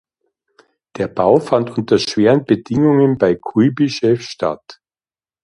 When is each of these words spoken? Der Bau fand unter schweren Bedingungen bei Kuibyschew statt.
Der 0.97 1.07
Bau 1.07 1.39
fand 1.39 1.77
unter 1.77 1.99
schweren 1.99 2.43
Bedingungen 2.43 3.19
bei 3.19 3.35
Kuibyschew 3.35 4.15
statt. 4.15 4.81